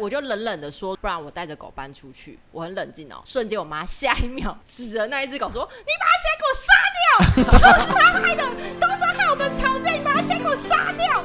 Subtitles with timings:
[0.00, 2.38] 我就冷冷的说，不然我带着狗搬出去。
[2.52, 7.04] 我很冷静哦，瞬间我妈下一秒指着那一只狗说：“你把它先给我杀掉，
[7.52, 8.42] 都是他害的，
[8.80, 11.22] 都是他害我们吵架，你把它先给我杀掉。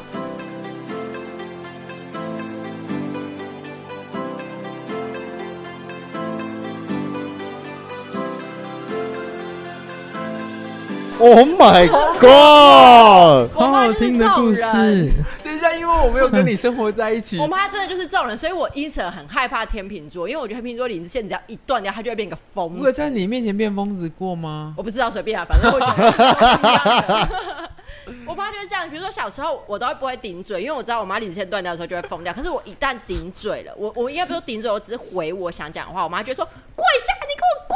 [11.17, 11.87] ”，Oh my
[12.19, 13.49] God！
[13.55, 14.53] 我妈就是这种
[15.69, 15.71] 人。
[15.71, 17.39] 等一下，因为我没有跟你生活在一起。
[17.39, 22.79] 我妈真的就是这种人，所以我因此很害怕天秤座，因为我觉得天秤座理智线只要一断掉，他就会变个疯子。
[22.81, 24.73] 我有在你面前变疯子过吗？
[24.77, 27.69] 我不知道，随便啊，反正我觉得。
[28.27, 32.33] 我妈就是这样，比如说小时候我都会不会顶嘴，因为我知道我妈理智线断掉的时候就会疯掉。
[32.33, 37.13] 可是我一旦顶嘴了，我我应该不是顶嘴，我只是回我想讲的话，我妈就会说跪下，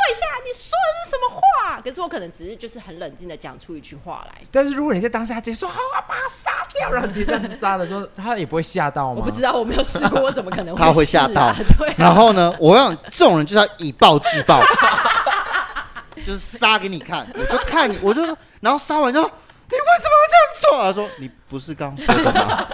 [0.09, 1.81] 你给我跪下，你说的是什么话？
[1.81, 4.41] 可是我可能只是就是很冷静的讲出一句话来。
[4.51, 9.15] 但是如果你在当下直接说好，我要把他杀掉，然后直接这样子杀的时候，他也不会吓到吗？
[9.19, 10.87] 我不知道，我没有试过，我怎么可能会、 啊？
[10.87, 11.53] 他会吓到。
[11.77, 11.95] 对、啊。
[11.97, 14.61] 然后呢，我想这种人就是要以暴制暴，
[16.23, 18.23] 就是杀给你看，我就看你，我就
[18.59, 19.29] 然后杀完之后。
[19.71, 20.81] 你为什么要这样做？
[20.83, 22.67] 他说：“你不是刚说的吗？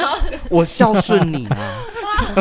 [0.50, 1.56] 我孝顺你吗！”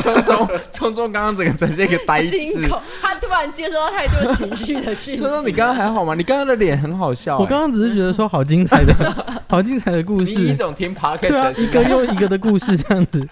[0.01, 2.67] 聪聪聪聪刚刚整个呈现一个呆滞，
[3.01, 5.21] 他突然接收到太多情绪的讯息。
[5.21, 6.13] 聪聪，你刚刚还好吗？
[6.13, 7.41] 你刚刚的脸很好笑、欸。
[7.41, 8.93] 我刚刚只是觉得说好精彩的，
[9.47, 10.31] 好精彩的故事。
[10.31, 13.25] 一种听 podcast 对啊，一个又一个的故事这样子。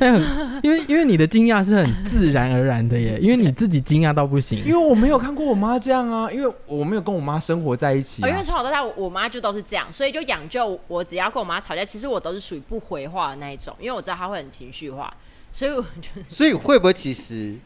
[0.62, 4.64] 因为因为你的惊讶是很自然而然的耶，因为你自己惊讶到不行。
[4.64, 8.28] 因为我没有看过我妈这样啊，因为我没有跟我妈生活在一起、啊哦。
[8.28, 15.12] 因为从小到大，我妈就都是这样，所以就养就我，只要跟我妈吵架，其实我都是属于不回话的那一种，因为我知道她会很情绪化，
[15.52, 17.56] 所以我就所以会不会其实？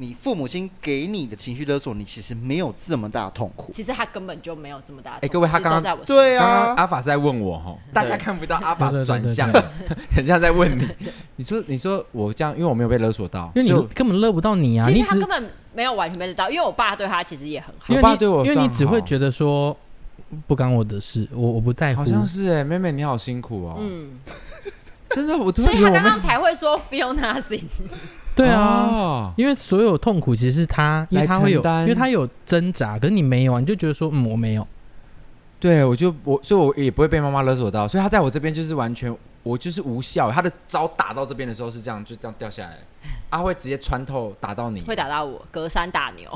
[0.00, 3.70] 你父母亲给你的情绪勒索，你其实没有这么大痛苦。
[3.70, 5.18] 其实他根本就没有这么大。
[5.20, 9.52] 哎，各位，他刚刚对啊，刚刚阿法是在问我哈，大家看不到阿法转向，
[10.10, 10.88] 很像在问你。
[11.36, 14.88] 你说，你说我这样，因为我没有被勒索到，因为你根本勒不到你啊。
[14.88, 17.94] 其实他根本没有完全被勒到，因为我爸对他其实也很好。
[17.94, 19.76] 我爸对我，因为你只会觉得说
[20.46, 22.00] 不干我的事，我我不在乎。
[22.00, 23.76] 好像是哎，妹妹你好辛苦哦。
[23.78, 24.18] 嗯，
[25.10, 27.66] 真的，我所以他刚刚才会说 feel nothing。
[28.40, 34.66] 对啊、哦，因为所有痛苦其实是他，因为他会有，因为他有挣扎，可是你没有啊，你就觉得说，嗯，我没有。
[35.58, 40.30] 对，我就我，所以我也不会被妈妈勒索到，所以他在我这边就是完全，我就是无效。
[40.30, 42.78] 他的招打到这边的时候是这样，就这样掉下来，
[43.30, 46.30] 他、啊、会直接穿透打到你，会打到我，隔山打牛。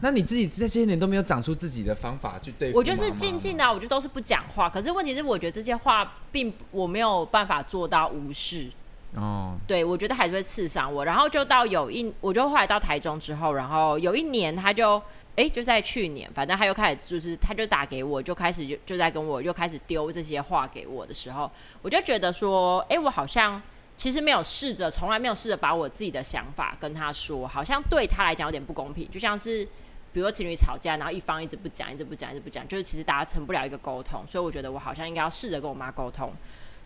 [0.00, 2.78] 那你自己这些年都没有长出自己的方法去对付？
[2.78, 4.68] 我就是静静的，我就都是不讲话。
[4.68, 8.68] 可是问题是，我觉得这些话并我没有办法做到无视。
[9.16, 11.04] 哦，对，我觉得还是会刺伤我。
[11.04, 15.00] 然后就到有一，我就后来到台中之后，然后有一年他就，
[15.36, 21.48] 哎，就在去年，反正他又开始就是，他就打给我，就开始就就在跟我，就开始丢这些话给我的时候，
[21.80, 23.62] 我就觉得说，哎，我好像
[23.96, 29.64] 其实没有试着，从来没有试着把我自己的想法跟他说，好像对他来讲有点不公平，就像是
[30.12, 36.32] 比如说情侣吵架，然后一方一直不讲，一直不讲，一直不讲，就是其实达成不了一个沟通，所以我觉得我好像应该要试着跟我妈沟通。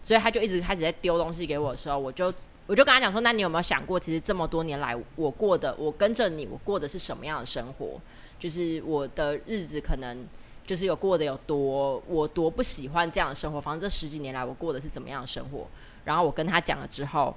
[0.03, 2.33] 所以他就一直开始在丢东西给我的时候，我就
[2.67, 8.01] 我就跟他讲说：“那你有没有想过，其实这么多年来我过的，我跟着你，我过的是什么样的生活？
[8.39, 10.27] 就是我的日子可能
[10.67, 13.61] 就是有过的有多，我多不喜欢这样的生活。
[13.61, 15.67] 反正这十几年来我过的是怎么样的生活？
[16.05, 17.35] 然后我跟他讲了之后，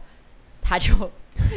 [0.61, 0.93] 他就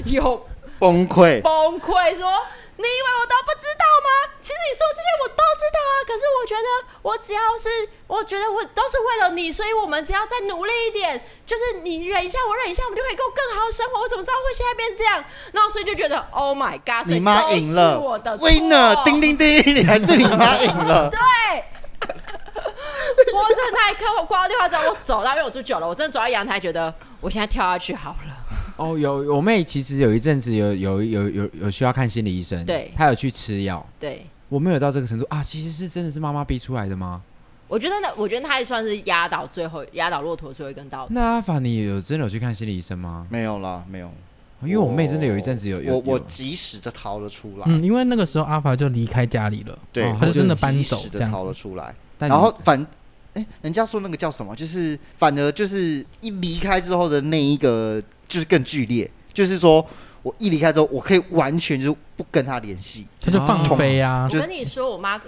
[0.06, 0.40] 有。”
[0.78, 2.16] 崩溃，崩溃！
[2.16, 2.28] 说
[2.76, 4.34] 你以为我都不知道吗？
[4.42, 5.94] 其实你说这些我都知道啊。
[6.04, 6.68] 可是我觉得，
[7.02, 7.68] 我只要是，
[8.06, 14.00] 我觉得我都是为了你，所以我们只要再努力一点，就是你忍一下，我忍一下，我们就可以过更好的生活。
[14.00, 15.24] 我怎么知道会现在变这样？
[15.52, 17.06] 然后所以就觉得，Oh my God！
[17.06, 21.08] 你妈赢了，我的 Winner，叮叮叮，你还是你妈赢了。
[21.10, 21.18] 对，
[23.32, 28.33] 我真的那一刻我挂掉电话之后，我走到，因为我住久了，我真的走到阳台，觉得我现在跳下去好了。
[28.76, 35.42] 哦，有我妹其实有一阵子有有有有有需要看心理医生，对，她有去吃药，对，我没有到这个程度啊。
[35.42, 37.22] 其实是真的是妈妈逼出来的吗？
[37.66, 41.14] 我觉得那我觉得她也算是压倒最后压倒骆驼最后一根稻草。
[41.14, 43.26] 那阿法你有真的有去看心理医生吗？
[43.30, 44.10] 没有啦，没有，
[44.62, 52.80] 因为我妹真的有一阵子有有我我及时的逃了出来，嗯，因为那个时候阿法就离开家里了，对，他就真的搬走这样逃了出来，然后反
[53.34, 59.10] 哎、欸，人家说那个叫什么，就是反而就是一离开之后的那一个就是更剧烈。
[59.32, 59.84] 就是说，
[60.22, 64.28] 我一离开之后，我可以完全就不跟他联系，就是放飞啊。
[64.32, 65.20] 我跟你说，我妈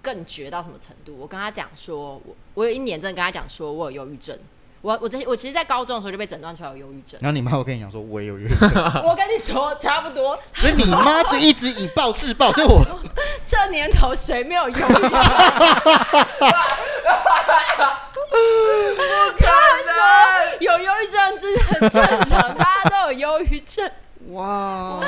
[0.00, 1.16] 更绝到什么程度？
[1.16, 4.36] 我跟她讲说，我我有一年真的跟她讲说，我有忧郁症。
[4.82, 7.16] 我我这我其实，在高中的时候就被诊断出来有忧郁症。
[7.20, 8.68] 然后你妈会跟你讲说，我也有忧郁症。
[9.06, 10.36] 我跟你说，差不多。
[10.54, 12.84] 所以你妈就一直以暴制暴，所以我
[13.46, 14.88] 这年头谁没有忧郁症？
[18.32, 19.02] 不
[19.38, 19.46] 可
[19.86, 23.88] 能，有忧郁症是很正常，大家都有忧郁症。
[24.30, 24.98] 哇，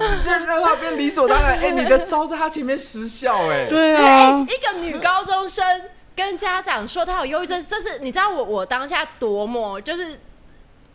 [0.00, 1.58] 直接让他变理所当然。
[1.58, 5.64] 哎，你的招在他前面失效，哎，对啊，一个女高中生
[6.14, 10.18] 跟家长说他有忧郁症，这是你知道我我当下多么就是。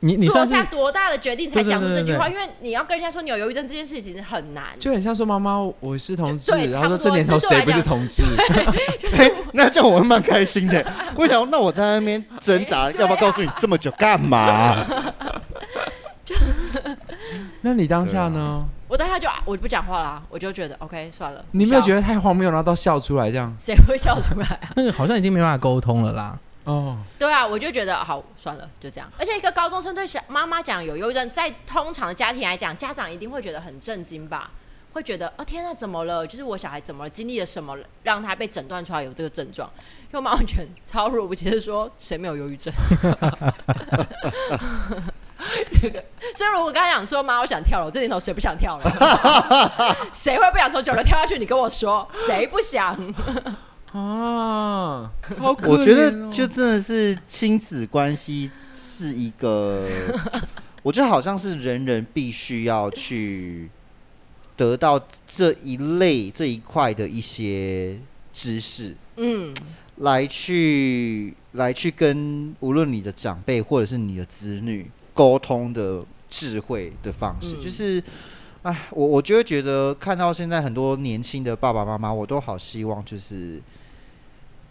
[0.02, 2.28] 你你做下多大的决定才讲出这句话？
[2.30, 8.22] 因为你要跟人家说你有忧郁症这件事情很难，就很像说妈妈我是同志，然后说这年头谁不是同志？
[9.54, 10.86] 那这样我会蛮开心的。
[11.16, 14.86] 我想那我在那边挣扎， 要不要告诉你这么久干嘛？
[17.62, 18.66] 那你当下呢？
[18.88, 21.44] 我当下就我就不讲话啦，我就觉得 OK 算了。
[21.52, 23.52] 你没有觉得太荒谬，然后到笑出来这样？
[23.60, 24.70] 谁会笑出来啊？
[24.78, 26.38] 那个好像已经没办法沟通了啦。
[26.66, 29.10] 哦，对啊，我就觉得好算了，就这样。
[29.18, 34.52] 而且一个高中生对小妈妈讲有忧郁症，在通常的家庭来讲，家长一定会觉得很震惊吧？
[34.94, 36.26] 会觉得哦天哪，怎么了？
[36.26, 37.10] 就是我小孩怎么了？
[37.10, 39.70] 经历了什么，让他被诊断出来有这个症状？
[40.06, 42.74] 因为我妈完全 超若无其实说谁没有忧郁症？
[45.70, 46.04] 这个，
[46.36, 48.84] 所以如果刚才讲说妈，我想跳楼，这年头谁不想跳楼？
[50.14, 51.38] 谁会不想从九楼跳下去？
[51.38, 52.96] 你跟我说，谁不想？
[53.92, 55.10] 啊，
[55.40, 59.88] 我觉得就真的是亲子关系是一个，
[60.84, 63.70] 我觉得好像是人人必须要去
[64.58, 67.98] 得到这一类这一块的一些
[68.34, 69.54] 知识，嗯，
[69.98, 78.04] 来去来去跟无论你的长辈或者是你的子女沟通的智慧的方式，就是，
[78.62, 83.60] 哎，我我就会觉得看到现在很多年轻的爸爸妈妈，我都好希望就是。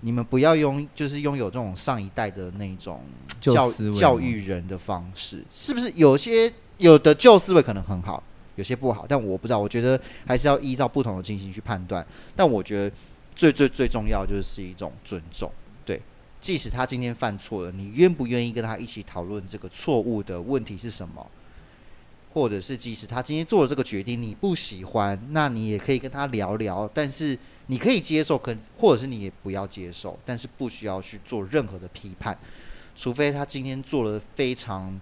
[0.01, 3.01] 你们不要拥，就是拥有这种上一代的那种
[3.41, 5.91] 教教育人的方式，是不是？
[5.95, 8.23] 有些有的旧思维可能很好，
[8.57, 9.59] 有些不好，但我不知道。
[9.59, 12.07] 我觉得还是要依照不同的情形去判断。
[12.37, 12.95] 但我觉得
[13.35, 15.64] 最最最重要就是是一种尊重，对。
[16.45, 21.27] 即使他今天犯错了，你愿不愿意跟他一起讨论这个错误的问题是什么？
[22.35, 27.39] 或者是即使他今天做了这个决定，你不喜欢，那你也可以跟他聊聊，但是。
[27.69, 32.37] 你可以接受，可或者是你也不要接受，但是不需要去做任何的批判，
[32.95, 35.01] 除非他今天做了非常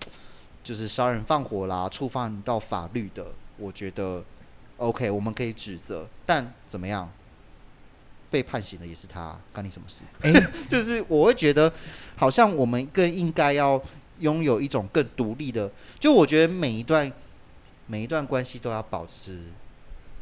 [0.63, 4.23] 就是杀人放火啦，触犯到法律的，我觉得
[4.77, 7.11] OK，我们可以指责，但怎么样
[8.33, 10.03] 被判刑的也是他，干你什么事？
[10.23, 11.71] 哎、欸， 就是我会觉得
[12.17, 13.81] 好像我们更应该要
[14.21, 15.71] 拥有一种更独立的，
[16.01, 17.13] 就我觉得每一段
[17.87, 19.39] 每一段关系都要保持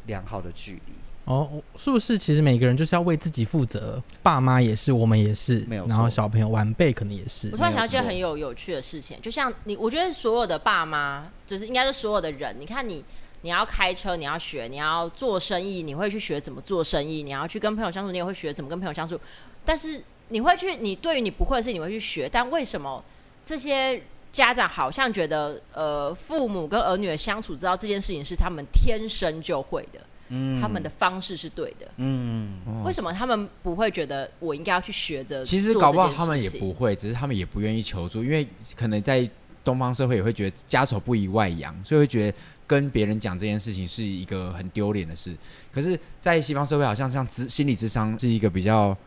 [0.05, 0.93] 良好的距离。
[1.25, 2.17] 哦，是不是？
[2.17, 5.85] 其实每个人就是要为自己负责，爸妈也是，我们也是，没有。
[5.85, 7.47] 然后小朋友晚辈可能也是。
[7.51, 12.55] 我突然想到一件很有有趣的事情，就像你，我觉得所有的爸妈，就是应该是所有的人。
[12.59, 13.05] 你看你，
[13.41, 19.19] 你要开车，你要学，你要做生意，你会去学怎么做生意；你要去跟朋友相处，你也会学怎么跟朋友相处。
[19.65, 22.29] 但是你会去，你对于你不会的事情，你会去学。
[22.31, 23.03] 但为什么
[23.43, 24.01] 这些
[24.31, 29.99] 家长好像觉得，呃，父母跟儿女的相处，知道这件事情是他们天生就会的？
[30.33, 31.85] 嗯他们的方式是对的。
[31.97, 35.43] 嗯，为什么他们不会觉得我应该要去学着？
[35.43, 39.29] 其实搞不好他们也不会，只是他们也不愿意求助，因为可能在
[39.61, 42.37] 东方社会也会觉得家丑不宜外扬，所以会觉得
[42.71, 45.35] 跟别人讲这件事情是一个很丢脸的事。
[45.73, 48.97] 可是，在西方社会，好像像咨心理智商是一个比较。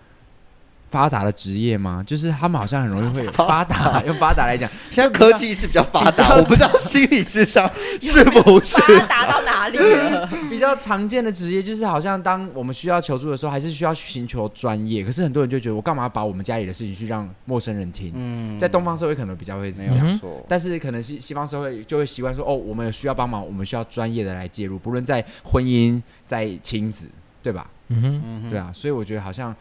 [0.95, 2.05] 发达的职业吗？
[2.07, 7.69] 就是他们好像很容易会 有发达，用发达来讲，现在科技是比较发达，我不知道 心理智商
[8.01, 10.31] 是不是发达到哪里了。
[10.49, 15.05] 比较常见的职业就是，好像当我们需要求助的时候，还是需要寻求专业。
[15.05, 18.13] 可是很多人就觉得，我干嘛把我们家里的事情去让陌生人听？
[18.15, 27.07] 嗯，在东方社会可能比较会这样说，但是可能西西方社会就会习惯说，哦，我们需要帮忙，我们需要专业的来介入，不论在婚姻、在亲子，
[27.43, 27.67] 对吧？
[27.89, 29.53] 嗯哼，对啊，所以我觉得好像。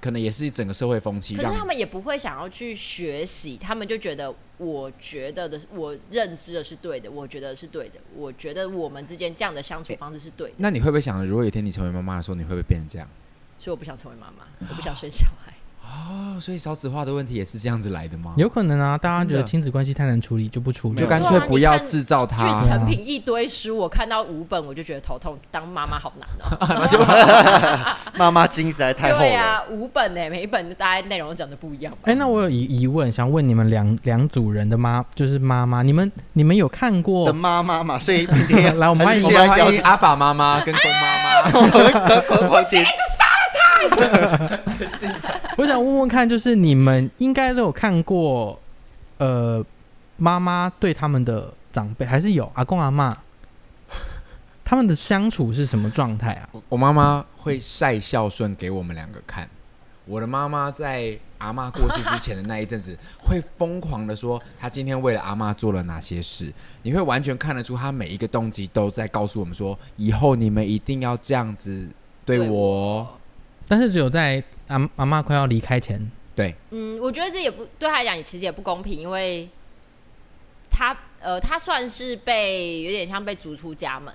[0.00, 10.54] 可能也是整个社会风气，可是他们也不会想要去学习，他们就觉得，我觉得的，我认知的是对的，我觉得是对的，我觉得我们之间这样的相处方式是对的。
[10.58, 13.08] 那你会不会想，如果有一天你成为妈妈的时候，你会不会变成这样？
[13.58, 15.41] 所以我不想成为妈妈，我不想生小孩。
[15.84, 18.32] 哦，所以少子化的问题也是这样子来的吗？
[18.36, 22.56] 有可能啊，大家觉得亲子关系太难处理，就不处理，就干脆不要制造它。
[22.56, 25.36] 去成品一堆书，我看到五本我就觉得头痛。
[25.50, 26.98] 当妈妈好难哦， 那就
[28.18, 29.20] 妈妈经实在太厚了。
[29.20, 31.92] 对啊，五本呢，每一本大概内容讲的不一样。
[32.02, 37.98] 哎，那我有疑疑问，想问你们两两组人的妈，就是妈妈，你们你们有看过的妈妈嘛？
[37.98, 41.50] 所以明天 来，我们欢迎欢迎阿法妈妈跟公妈妈。
[42.48, 43.31] 我现在就杀了他。
[45.56, 48.58] 我想问问看，就是你们应该都有看过，
[49.18, 49.64] 呃，
[50.16, 53.16] 妈妈对他们的长辈还是有阿公阿妈，
[54.64, 56.48] 他们的相处是什么状态啊？
[56.68, 59.48] 我妈妈会晒孝顺给我们两个看，
[60.06, 66.52] 我的妈妈在阿妈过世之前的那一阵子，会疯狂的说她今天为了阿妈做了哪些事。
[66.82, 71.88] 你会完全看得出她每一个动机都在告诉我们说，以后你们一定要这样子
[72.24, 73.18] 对我。
[73.68, 79.48] 但是只有在阿阿嬷快要离开前，对，嗯，我觉得这也不对他来讲，也其实也不公平，因为
[80.70, 84.12] 他呃，他算是被有点像被逐出家门。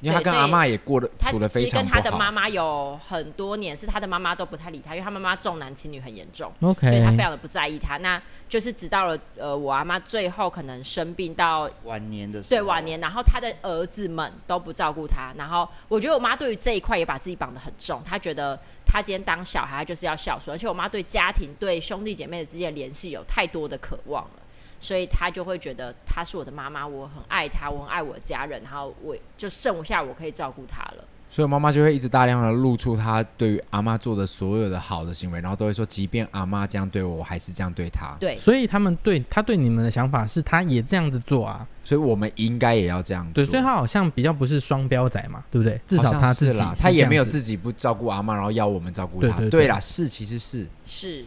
[0.00, 1.50] 对，因为他跟阿妈也过得处的非常不好。
[1.50, 7.96] 他其实跟他的妈妈有很多年，是他的妈妈都不太理他，因为他妈妈重男轻女很严重，OK，所以他非常的不在意他。
[7.98, 24.39] 那就是直到了呃，我阿妈最后可能生病到晚年的时候，对晚年，然后他的儿子们都不照顾他，然后我觉得我妈对于这一块也把自己绑得很重，她觉得她今天当小孩就是要孝顺，而且我妈对家庭对兄弟姐妹之间的联系有太多的渴望了。
[24.80, 31.04] 所以他就会觉得她是我的妈妈，我很爱她，我很爱我的家人，然后我就剩下我可以照顾她了。
[31.32, 38.16] 所以妈妈就会一直大量的露出她对于阿妈做的所有的好的行为，然后都会说，即便阿妈这样对我，我还是这样对她。
[38.18, 43.34] 对，所以他们对他对你们的想法是，他也这样子做啊，所以我们应该也要这样做。
[43.34, 45.80] 对，所以他好像比较不是双标仔嘛，对不对？
[45.86, 49.36] 至少他自己，他也没有自己不照顾阿妈，然后要我们照顾他。
[49.36, 51.24] 对，对，对，对啦，是其实是是。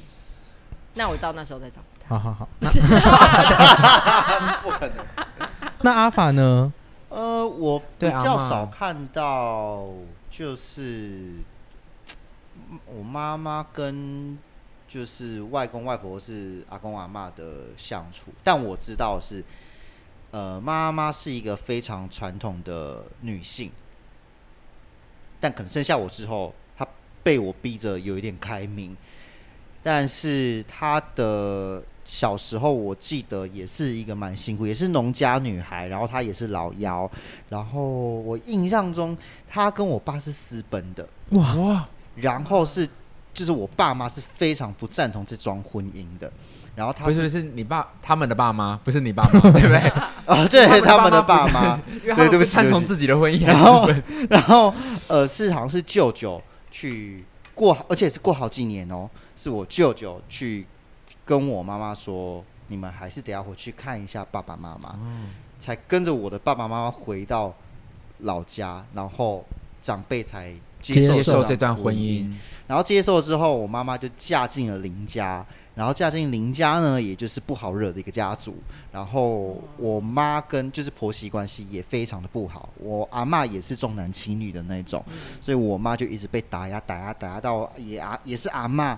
[0.95, 1.81] 那我到那时候再找。
[2.07, 2.87] 好好好，不是，不
[4.71, 5.05] 可能。
[5.81, 6.71] 那阿法呢？
[7.09, 9.87] 呃，我比较少看到，
[10.29, 11.33] 就是
[12.85, 14.37] 我妈妈跟
[14.87, 19.43] 就是外公外婆是阿公阿妈的相处，但我知道是，
[20.31, 23.71] 呃，妈妈是一个非常传统的女性，
[25.39, 26.87] 但可能生下我之后，她
[27.21, 28.97] 被我逼着有一点开明，
[29.83, 31.83] 但是她的。
[32.05, 37.09] 小时候我记得也是一个蛮辛苦，也是农家女孩，然后她也是老幺，
[37.47, 39.17] 然后我印象中
[39.49, 42.85] 她跟我爸是私奔的，哇哇，然后是
[43.33, 46.29] 就是我爸妈是非常不赞同这桩婚姻的，
[46.75, 49.77] 然后他是不是是你爸他们的爸妈，不是你爸妈 对不对？
[50.25, 53.89] 啊，对，他们的爸妈，对，对不起，赞同自己的婚姻，然后
[54.29, 54.73] 然后
[55.07, 57.23] 呃是好像是舅舅去
[57.53, 60.65] 过，而且是过好几年哦，是我舅舅去。
[61.25, 67.53] 跟我妈妈说，你们还是得要回去看一下爸爸妈妈，嗯、才跟着我的爸爸妈妈回到
[68.17, 69.45] 老家，然后
[69.81, 72.29] 长辈才接受，接受这段婚姻。
[72.67, 78.57] 然后接受之后，我妈妈就嫁进了林家，然后嫁进林家呢，也就是不好惹的一个家族。
[78.91, 88.97] 然后我妈跟就是婆媳关系也非常的不好，我阿妈也是重男轻女的那种，嗯、所以我妈就一直被打压打压打压到也阿也是阿嬷。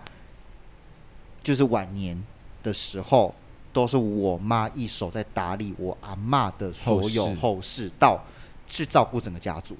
[1.46, 2.20] 就是晚年
[2.64, 3.32] 的时候，
[3.72, 8.20] 都是我妈一手在打理我阿嬷的所有后事，到
[8.66, 9.78] 去照顾整个家族。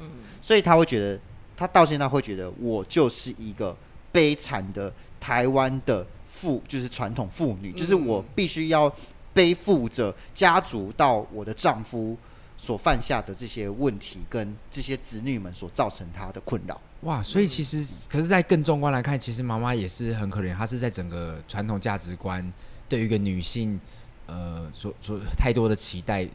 [0.00, 1.20] 嗯，所以他会觉得，
[1.54, 3.76] 他到现在会觉得我就是一个
[4.10, 8.90] 悲惨的台湾的妇，就是传统妇女，就是我必须要
[9.34, 12.16] 背负着家族到我的丈夫
[12.56, 16.80] 所犯下的这些问题，跟这些子女们所造成他的困扰。
[17.04, 20.54] 哇，所以其实，可是，在更纵观来看，其实妈妈也是很可怜。
[20.54, 22.52] 她是在整个传统价值观
[22.88, 23.78] 对于一个女性，
[24.26, 26.26] 呃，所所太多的期待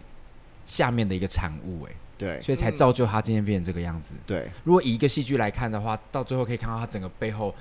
[0.63, 4.13] 下面的一个产物，哎，对，所以才造就她今天变成这个样子。
[4.27, 7.53] 对，如果以一个戏剧来看的话，到最后可以看到她整个背后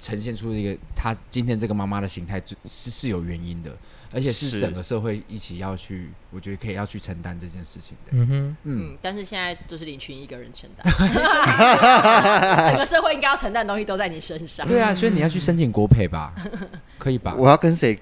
[0.00, 3.70] 呈现出一个她今天这个妈妈的形态，是是有原因的。
[4.14, 8.12] 而且是整个社会一起要去，我觉得可以要去承担这件事情的。
[8.12, 10.84] 嗯哼，嗯，但是现在就是林群一个人承担，
[12.70, 14.66] 整个社会应该要承担的东西都在你身上。
[14.66, 16.34] 对啊，所以你要去申请国赔吧，
[16.98, 17.34] 可以吧？
[17.36, 17.98] 我要跟谁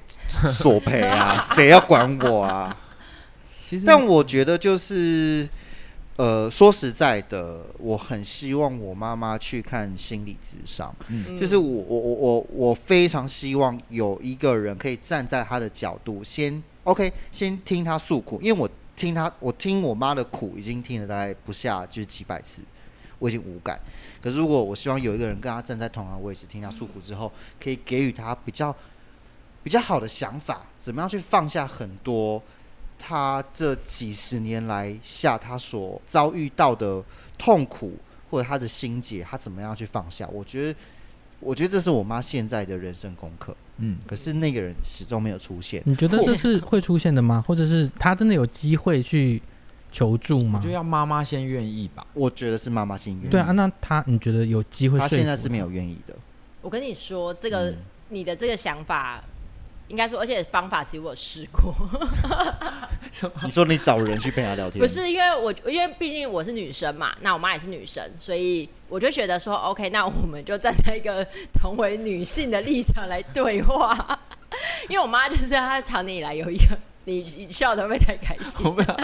[0.52, 1.38] 索赔啊？
[1.54, 2.76] 谁要管我啊？
[3.68, 5.48] 其实，但我觉得就是。
[6.16, 22.62] 呃，说实在的，我很希望我妈妈去看心理咨商，嗯，就是我我我我我非常希望有一个人可以站在她的角度，先 OK，先听她诉苦，因为我听她，我听我妈的苦已经听了大概不下就是几百次，
[23.18, 23.78] 我已经无感。
[24.22, 27.30] 可是如果我希望有一个人跟她站在同样的位置，听她诉苦之后，
[27.62, 28.74] 可以给予她比较
[29.62, 32.42] 比较好的想法，怎么样去放下很多。
[32.98, 37.02] 他这几十年来下，他所遭遇到的
[37.38, 37.92] 痛苦
[38.30, 40.26] 或者他的心结，他怎么样去放下？
[40.32, 40.78] 我觉得，
[41.40, 43.56] 我觉得这是我妈现在的人生功课。
[43.78, 45.82] 嗯，可是那个人始终没有出现。
[45.84, 47.44] 你觉得这是会出现的吗？
[47.46, 49.40] 或者是他真的有机会去
[49.92, 50.58] 求助吗？
[50.58, 52.06] 我觉得要妈妈先愿意吧。
[52.14, 53.28] 我觉得是妈妈先愿意。
[53.28, 54.98] 对啊，那他你觉得有机会？
[54.98, 56.16] 他现在是没有愿意的。
[56.62, 57.76] 我跟你说，这个、嗯、
[58.08, 59.22] 你的这个想法。
[59.88, 61.74] 应该说，而且方法其实我有试过，
[63.44, 64.80] 你说你找人去陪他聊天？
[64.80, 74.18] 不是，因为我因为毕竟我是女生嘛，那我妈也是女生，所以我就觉得说，OK，那我们就站在一个同为女性的立场来对话。
[74.88, 76.78] 因为我妈就是她长年以来有一个。
[77.06, 78.52] 你笑得会太开心？
[78.66, 78.94] 我没有，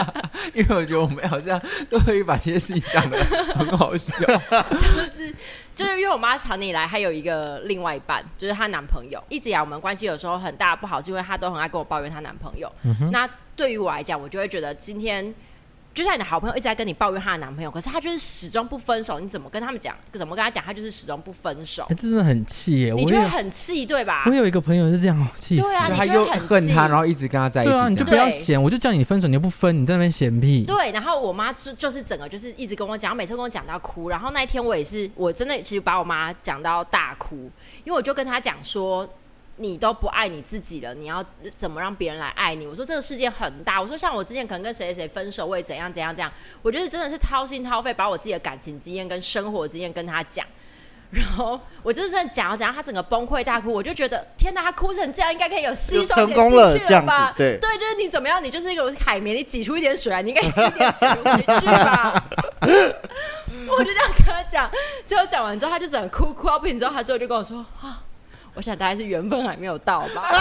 [0.53, 3.17] 因为我觉得我们好像都可以把这些事情讲的
[3.55, 4.13] 很好笑。
[4.71, 5.33] 就是
[5.73, 9.23] 就是因为我妈常年以来还有一个另外一半，就是她男朋友。
[9.29, 12.71] 一直以来我们关系有时候很大不好，是因为她都很爱跟我抱怨她男朋友。
[12.83, 15.33] 嗯、那对于我来讲，我就会觉得今天。
[15.93, 19.19] 就像你的好朋友一直在跟你抱怨她的男朋友，可是她就是始终不分手。
[19.19, 19.95] 你怎么跟他们讲？
[20.13, 20.63] 怎么跟她讲？
[20.63, 21.83] 她就是始终不分手。
[21.83, 22.93] 欸、这真的很气耶！
[22.93, 24.23] 你觉得很气对吧？
[24.25, 25.61] 我有一个朋友是这样，气死。
[25.61, 27.71] 对啊，他又恨他，然后一直跟他在一起。
[27.71, 30.63] 对啊，你就不要嫌，我就叫你分手，你又不分，你在那边嫌屁。
[30.65, 34.09] 对，然后我妈就就是整个就是一直跟我讲，每次跟我讲到哭。
[34.09, 37.35] 然后那一天我也是，我真的其实把我妈讲到大哭，
[37.83, 39.07] 因为我就跟她讲说。
[39.57, 41.23] 你都不爱你自己了，你要
[41.55, 42.65] 怎么让别人来爱你？
[42.65, 46.31] 我说这个世界很大，我说像我之前可能跟谁谁谁分手，我也怎样怎样怎样。
[46.61, 50.45] 我觉得真的是掏心掏肺，把我自己的感情经验跟生活经验跟他讲。
[51.11, 56.49] 然后我就是在讲讲，他整个崩溃大哭，我就觉得天哪，他哭成这样，应该可以有吸收点进
[56.87, 57.27] 去了吧？
[57.29, 62.23] 了对对，就是你怎么样，你就是一个海绵，你挤出一点水来，你应该吸一点水回去吧？
[63.69, 64.67] 我就这样跟他讲，
[65.05, 68.01] 最后讲完之后，他就整个哭哭到不行，之后他最后就跟我说啊。
[68.55, 70.37] 我想大概是缘分还没有到吧， 我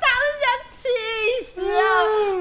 [0.00, 0.88] 当下气
[1.52, 1.80] 死了，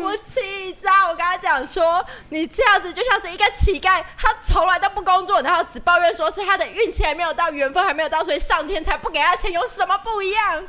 [0.04, 1.08] 我气炸！
[1.08, 10.64] 我跟他讲说，你这样子就像是一个乞丐，他从来都不工作，然后只抱怨说是他的运气还没有到，缘分还没有到，所以上天才不给他钱，有什么不一样？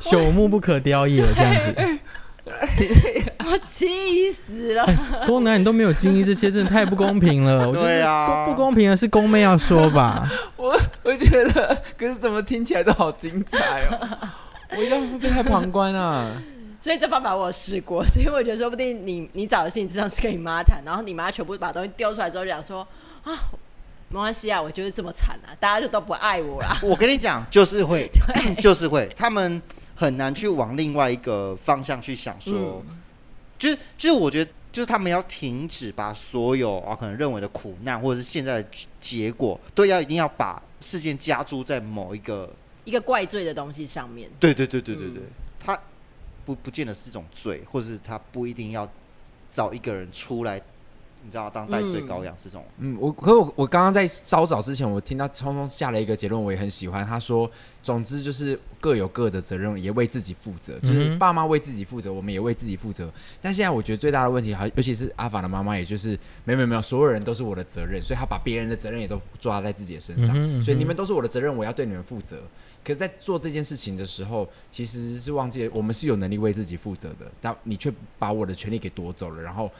[0.00, 1.98] 朽木不可雕也，这样子。
[3.50, 4.84] 我气死了！
[5.26, 7.66] 宫男，你都没有经历这些，真的太不公平了。
[7.68, 10.28] 我觉得啊，不公平的是宫妹要说吧。
[10.56, 14.18] 我我觉得，可是怎么听起来都好精彩哦！
[14.76, 16.30] 我一定会不会太旁观啊？
[16.80, 22.86] 所以这方法我有试过，所以我觉得说不定你你找的心理咨商是跟你妈谈，然后你妈全部把东西丢出来之后，讲说
[23.24, 23.32] 啊，
[24.10, 26.76] 没关系啊，我就是这么惨啊，大家就都不爱我啦。
[26.82, 28.10] 我跟你讲，就是会，
[28.60, 29.62] 就是会，他们。
[29.98, 32.98] 很难去往另外一个方向去想说，嗯，
[33.58, 38.68] 就是就是我觉得，就是他们要停止把所有啊可能认为的苦难或者是现在的
[39.00, 42.48] 结果，都要一定要把事件加诸在某一个
[42.84, 44.30] 一个怪罪的东西上面。
[44.38, 45.80] 对对对对对对，嗯、他
[46.46, 48.88] 不不见得是种罪，或者是他不一定要
[49.50, 50.62] 找一个人出来。
[51.28, 57.04] 你知道当代最高羊这种，嗯，我可我我刚刚在稍早之前，我听到聪聪下了一个结论，我也很喜欢。
[57.04, 57.50] 他说，
[57.82, 60.78] 总之就是各有各的责任，也为自己负责。
[60.78, 63.12] 就是爸妈为自己负责，我们也为自己负责。
[63.42, 70.34] 但现在我觉得最大的问题，好，尤其是阿法的妈妈，也就是没有没有没有，所有人都是我的责任，所以他把别人的责任也都抓在自己的身上。
[70.62, 72.38] 所以你们都是我的责任，我要对你们负责。
[72.82, 79.70] 可是，在做这件事情的时候，其实是忘记了我们是有能力为自己负责的，但你却把我的权利给夺走了，然后。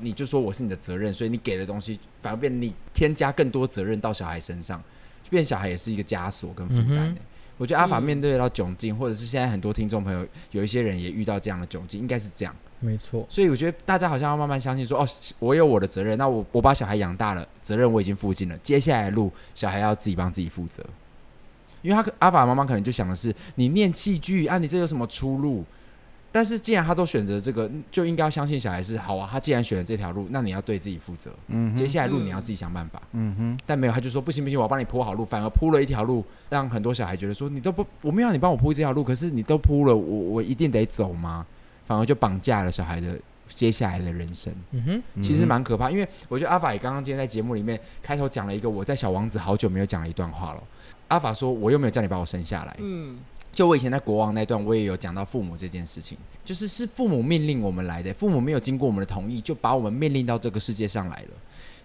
[0.00, 4.82] 你就说我是你的责任，所以你给的东西反而变你添加更多责任到小孩身上，
[5.22, 7.08] 就变小孩也是一个枷锁跟负担。
[7.08, 7.16] 嗯、
[7.56, 12.54] 我觉得阿法面对到窘境，嗯、或者是现在很多听众朋友有一些人也遇到这样的窘境，应该是这样。
[12.80, 13.24] 没错。
[13.28, 15.08] 所以我觉得大家好像要慢慢相信说，哦，
[15.38, 20.84] 我有我的责任，那我我把小孩养大了，责任我已经负尽了，接下来的路小孩要自己帮自己负责。
[21.82, 25.64] 因为他阿法妈妈可能就想的是，你念戏剧啊，你这有什么出路？
[26.36, 29.26] 但是既然他都选择这个，就应该要相信小孩是好啊。
[29.32, 31.30] 他既然选了这条路，那你要对自己负责。
[31.46, 33.00] 嗯，接下来路你要自己想办法。
[33.12, 41.46] 嗯哼，但没有，他就说不行不行，我要帮你铺好路，反而铺了一条路，让很多小孩觉得说你都不，我没有让你帮我铺这条路，可是你都铺了，我我一定得走吗？
[41.86, 44.52] 反而就绑架了小孩的接下来的人生。
[44.72, 50.62] 嗯哼，其实蛮可怕，因为我觉得阿法也刚刚今天在节目里面开头讲了一个我在小王子好久没有讲了一段话了。
[51.08, 52.76] 阿法说，我又没有叫你把我生下来。
[52.80, 53.16] 嗯。
[53.56, 61.28] 就我以前在国王那段，我也有讲到父母这件事情，就是是父母命令我们来的，父母没有经过我们的同意，就把我们命令到这个世界上来了。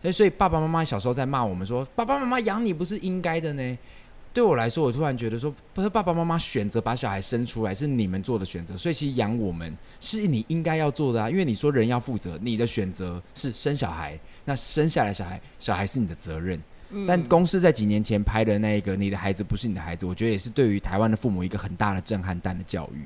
[0.01, 3.77] 所以，所以爸爸妈妈小时候在骂我们说：“爸爸妈妈养你不是应该的呢。”
[4.33, 11.29] 对我来说，我突然觉得说，不是爸爸妈妈选择把小孩生出来，是你们做的选择，所以其实养我们是你应该要做的啊。
[11.29, 16.61] 因为你说人要负责，你的选择是生小孩，那生下来小孩，小孩是你的责任。
[17.07, 23.05] 但公司在几年前拍的那个“你的孩子不是你的孩子”，我觉得也是对于台湾的父母一个很大的震撼弹的教育。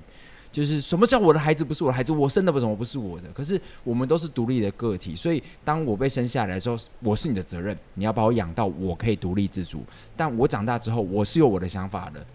[0.52, 2.14] 就是什么叫我的孩子不是我的孩子？
[2.14, 3.30] 我生的为什么不是我的？
[3.34, 9.84] 可是我们都是独立的个体，所以当我被生下来的时候，我是你的责任，你要把我养到我可以独立自主。
[10.16, 12.26] 但我长大之后，我是有我的想法的。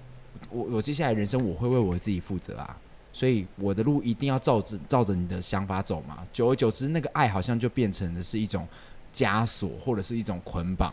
[0.50, 2.76] 我我接下来人生我会为我自己负责啊，
[3.10, 6.18] 所以我的路一定要照着照着你的想法走嘛。
[6.30, 8.68] 久而久之，那个爱好像就变成的是一种
[9.14, 10.92] 枷锁，或者是一种捆绑。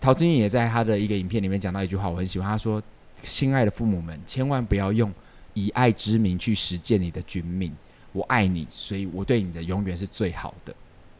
[0.00, 2.48] 陶晶莹也在他的一个影片里面讲到一句话，我很喜欢。
[2.48, 2.82] 他说
[3.22, 5.12] ：“亲爱的父母们，千万不要用
[5.52, 7.70] 以爱之名去实践你的军命。
[8.12, 10.74] 我爱你，所以我对你的永远是最好的。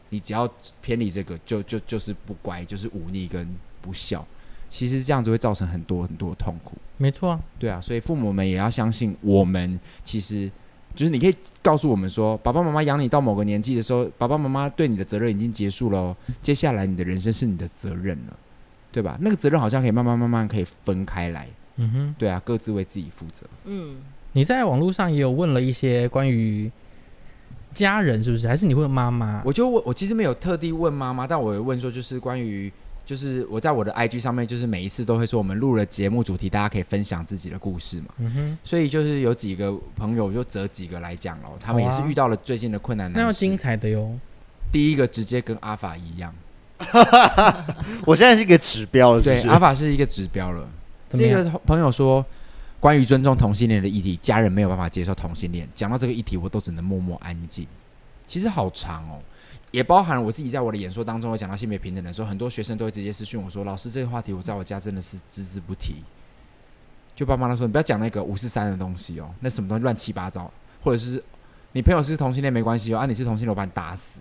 [0.09, 3.47] 你只要偏离这个，就就就是不乖，就是忤逆跟
[3.81, 4.25] 不孝。
[4.67, 6.73] 其实这样子会造成很多很多痛苦。
[6.97, 10.51] 没错啊，对啊，所以父母们也要相信，我们其实
[10.95, 18.37] 就是你可以告诉我们说，爸爸妈妈养你到某个年纪的时候，爸爸妈妈对你的责任已经结束了哦，接下来你的人生是你的责任了，
[18.91, 19.17] 对吧？
[19.21, 21.47] 那个责任好像可以慢慢慢慢可以分开来。
[21.77, 23.45] 嗯哼，对啊，各自为自己负责。
[23.65, 23.97] 嗯，
[24.33, 26.69] 你在网络上也有问了一些关于
[27.73, 28.47] 家人，是不是？
[28.47, 29.41] 还是你问妈妈？
[29.45, 32.71] 我就问，我其实没有特地问妈妈，但我有问说，就是关于。
[33.03, 38.05] 就是我在我的 IG 上面，就是每一次都会说我们录了节目主题，大家可以分享自己的故事嘛。
[38.19, 38.57] 嗯哼。
[38.63, 43.11] 所以就是有几个朋友就择几个来讲喽，他们也是遇到了最近的困难。
[43.11, 44.17] 那要精彩的哟。
[44.71, 46.33] 第一个直接跟阿法一样，
[48.05, 50.67] 我现在是一个指标了，对，阿法是一个指标了。
[51.09, 52.25] 这个朋友说，
[52.79, 55.67] 关于尊重同性恋的议题，家人没有办法接受同性恋。
[55.75, 57.67] 讲到这个议题，我都只能默默安静。
[58.25, 59.19] 其实好长哦。
[59.71, 65.95] 也包含了我自己在我的演说当中，我讲到性别平等的时候，很多学生都会直接私讯我说：“老师，这个话题我在我家真的是只字不提。”
[67.15, 70.51] 就爸妈都说：“你不要讲那个五四三的东西哦，那什么东西乱七八糟，
[70.83, 71.23] 或者是
[71.71, 74.19] 你朋友是同性恋没关系哦，啊你是同性恋我把你打死。”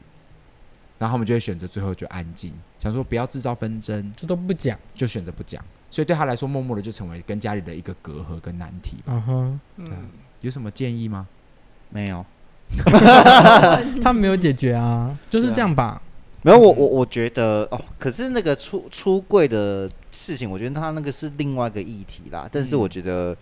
[1.00, 5.64] 然后他们就会选择最后就安静，想说不要制造纷争，这都不讲，就选择不讲。
[5.88, 9.04] 所以对他来说，默默的就成为跟家里的一个隔阂跟难题吧。
[9.06, 9.88] 嗯哼，对，
[10.42, 11.26] 有什么建议吗？
[11.88, 12.22] 没有。
[14.04, 15.84] 他没有解决啊，就是这样吧。
[15.84, 16.02] 啊、
[16.42, 22.46] 没有，我我我觉得哦，可是那个出出柜的事情，我觉得他那个是另外一个议题啦。
[22.52, 23.36] 但是我觉得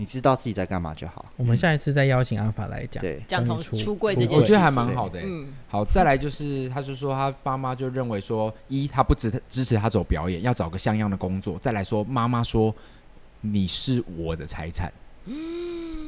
[0.00, 1.26] 你知道自己在干嘛就好。
[1.36, 5.26] 我们下一次再邀请阿法来讲，对，讲同出柜这件事，我觉得还蛮好的、欸。
[5.26, 11.58] 嗯，好，再来就是，他就说他爸妈就认为说，一他不支支持他走表演，要找个像样的工作。
[11.58, 12.74] 再来说，妈妈说
[13.42, 14.90] 你是我的财产。
[15.26, 15.34] 嗯。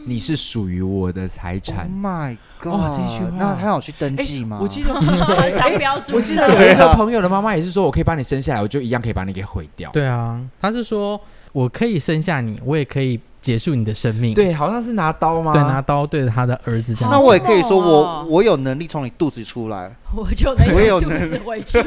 [0.04, 1.84] 你是属于我的财产。
[1.84, 2.72] Oh my god！
[2.72, 4.58] 哇，这句话，那他有去登记吗？
[4.60, 5.50] 我记得是 谁？
[5.50, 6.16] 商标注册。
[6.16, 9.92] 我记得有一个朋友的妈妈也是说，我可以把你生下来，我就一样可以把你给毁掉。
[9.92, 11.20] 对啊，他是说
[11.52, 14.32] 我可以生下你，我也可以结束你的生命。
[14.32, 15.52] 对，好像是拿刀吗？
[15.52, 17.10] 对，拿刀对着他的儿子这样。
[17.10, 21.78] 那我也可以说我我有能力从你肚子出来，我就能从肚子回去。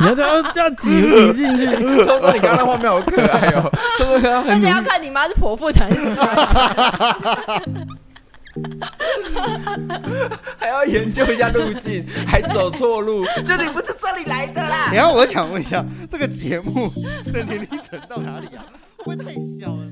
[0.00, 1.66] 你要这样这样挤挤进去，
[2.02, 3.70] 聪哥，你刚刚画面好可爱哦！
[3.98, 5.90] 聪哥刚刚，而且要看你妈是剖腹产
[10.58, 14.90] 还要研究一下路径，还走错路， 就你不是这里来的啦！
[14.92, 16.88] 然后我想问一下，这个节目
[17.32, 18.64] 的年龄层到哪里啊？
[18.98, 19.86] 会不会太小了？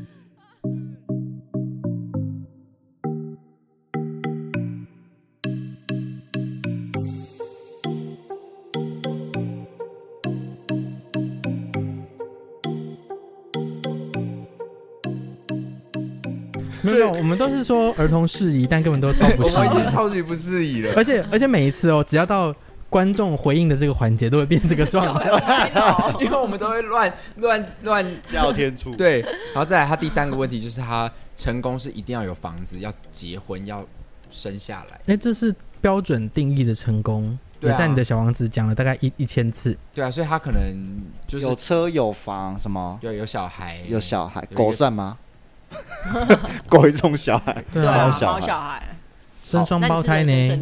[16.99, 19.55] 没有，我们都是说儿童适宜，但根本都超不适宜。
[19.55, 20.93] 我们已经超级不适宜了。
[20.97, 22.55] 而且而且每一次哦，只要到
[22.91, 25.71] 观众回应的这个环节，都会变这个状态，
[26.21, 28.95] 因为我们都会乱乱乱叫天出。
[28.97, 33.87] 对，然后再来，他第三个问题就是他成功是一定要有房子，要结婚，要
[34.31, 35.01] 生下来。
[35.07, 37.39] 哎，这是标准定义的成功。
[37.61, 39.77] 对、啊，在你的小王子讲了大概一一千次。
[39.93, 45.19] 对啊，所以他可能就是有车有房什么，有有小孩，有小孩，狗算吗？
[46.69, 48.83] 狗一种小孩，对啊，小孩
[49.45, 50.57] 生双胞胎呢？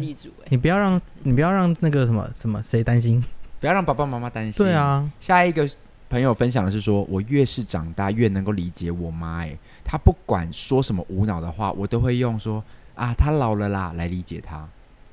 [0.49, 3.23] 你不要让你不要让那个什么什么谁担心，
[3.59, 4.53] 不要让爸爸妈妈担心。
[4.65, 5.67] 对啊，下一个
[6.09, 9.39] 朋友分享的是说，我越是长大越能够理解我妈。
[9.39, 12.63] 哎，她不管说什么无脑的话，我都会用说
[12.95, 14.65] 啊，她老了啦来理解她。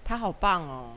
[0.05, 0.91] 她好棒哦。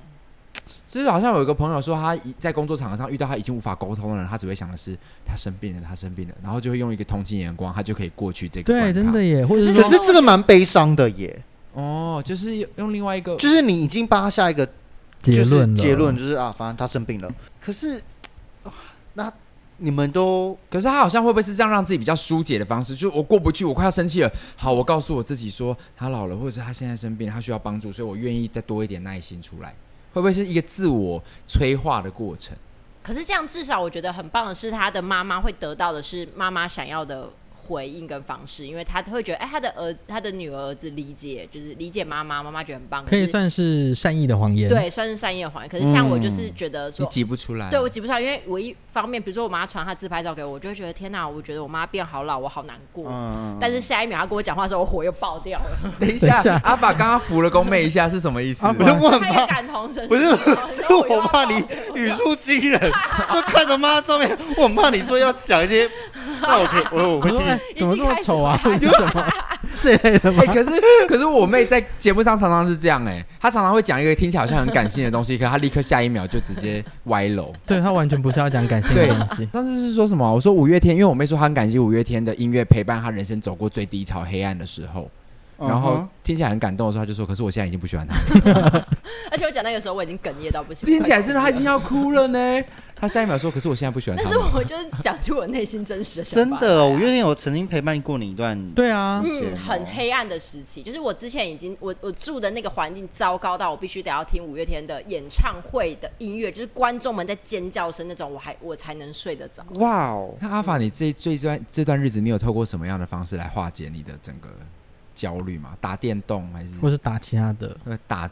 [0.88, 8.73] 就是好像有一个朋友说，他在工作场合上遇到他已经无法沟通的人，他只会想的是他生病了，他生病了，然后就会用一个同情眼光，他就可以过去这个。
[8.73, 9.45] 对，真的耶。
[9.45, 11.41] 或者是可是这个蛮悲伤的耶。
[11.73, 14.67] 哦，就是用另外一个，就是你已经帮他下一个
[15.21, 17.32] 结论，结论就是啊，反正他生病了。
[17.62, 18.01] 可是，
[19.13, 19.32] 那
[19.77, 22.95] 你们都，可是他好像会不会是这样让自己比较疏解的方式？
[22.95, 24.32] 就我过不去，我快要生气了。
[24.56, 29.75] 好，我告诉我自己说，他老了，或者是他现在生病，他需要帮助，所以我愿意再多一点耐心出来。
[30.17, 32.58] 会不会是一个自我催化的过程？
[33.03, 37.30] 可是这样至少我觉得很棒的是，他的妈妈会得到的是妈妈想要的。
[37.67, 45.69] 回应跟方式，因为他会觉得，哎、欸，他的儿，他的女儿子理解，就是理解妈妈，妈妈觉得很棒，可，可以算是善意的谎言，对，算是善意的谎言。
[45.69, 53.06] 可是像我就是觉得说，嗯、你挤不出来，对我挤不出来，因为我一方面，比如说我妈传她自拍照给我，我就会觉得天哪，我觉得我妈变好老，我好难过。
[53.10, 55.65] 嗯、但是下一秒她跟我讲话的时候，我火又爆掉了。
[55.99, 58.65] 等一下，阿爸刚刚扶了宫妹一下是什么意思？
[58.73, 60.21] 不是我很怕，感同身受，不是，
[60.73, 61.63] 是我怕你
[61.95, 62.80] 语出惊人，
[63.32, 65.89] 就看着妈照片，我很怕你说要讲一些。
[66.41, 68.60] 那我我我会听，怎么这么丑啊？
[68.65, 69.26] 为 什么
[69.82, 70.43] 这类的吗？
[70.54, 70.72] 可是
[71.08, 77.54] 可是我妹在节目上常常是这样哎，她常常会讲一个听起来好像很感性的东西，可是她立刻下一秒就直接歪楼。
[77.65, 79.46] 对，她完全不是要讲感性的东西。
[79.52, 80.32] 当时是说什么？
[80.34, 85.10] 我说五月天，因为我妹说她很感激五月天的音乐陪伴她人生走过最低潮、黑暗的时候。
[85.60, 88.13] 然后听起来很感动的时候，他就说：“可是我现在已经不喜欢他
[88.52, 88.88] 了。”
[89.32, 90.86] 而且我讲那个时候，我已经哽咽到不行。
[90.86, 92.63] 听起来真的他已经要哭了呢。
[93.00, 96.60] 他下一秒说：“可是我现在不喜欢他。”但是我就是讲出我内心真实的想法。
[96.60, 100.82] 真的，五月天我曾经陪伴过你一段对啊，嗯，很黑暗的时期。
[100.82, 109.64] 就是我之前已经我我住的那个环境糟糕到我必须得要听五月天的演唱会的音乐，就是观众们在尖叫声那种，我还我才能睡得着。
[109.76, 110.34] 哇哦！
[110.40, 114.50] 那阿法，你这这段这段日子，你有透过什么样的方式来化解你的整个？
[115.18, 115.76] 焦虑吗？
[115.82, 116.76] 打电动还是？
[116.80, 117.76] 或是打其他的？
[118.08, 118.30] 打，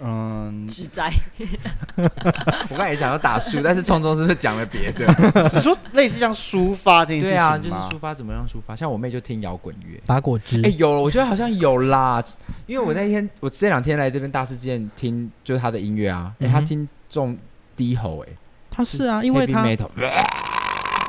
[0.00, 0.66] 嗯。
[1.96, 5.06] 我刚才也讲到打书，但是聪聪是不是讲了别的？
[5.54, 7.56] 你说类似像抒发这件事情吗？
[7.56, 8.74] 对啊，就是抒发怎么样抒发？
[8.76, 10.60] 像我妹就听摇滚乐，打果汁。
[10.60, 12.22] 哎、欸，有，我觉得好像有啦。
[12.66, 16.32] 因为我那天，我这两天来这边大事件听，就是他的音乐啊。
[16.40, 17.36] 哎、欸，他听重
[17.76, 18.32] 低吼，哎，
[18.70, 19.62] 他是啊，因为他。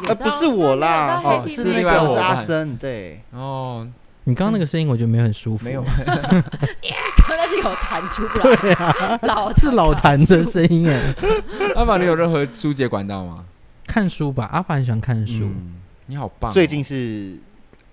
[0.08, 3.88] 呃，不是我啦，哦，是另外我是阿森，对，哦。
[4.28, 5.64] 你刚刚那个声音，我觉得没有很舒服。
[5.64, 8.56] 没有，刚刚是有弹出来。
[8.58, 11.16] 对啊，老是老弹的声音哎。
[11.78, 13.46] 阿法，你有任何疏解管道吗？
[13.88, 15.50] 看书吧，阿法很喜欢看书。
[16.08, 16.52] 你好棒。
[16.52, 17.38] 最近是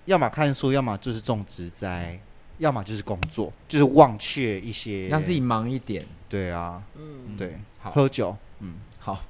[0.03, 2.19] 要么看书，要么就是种植栽，
[2.57, 6.05] 要么就是工作，就是忘却一些，让自己忙一点。
[6.27, 9.23] 对啊，嗯，对，好，喝酒，嗯，好。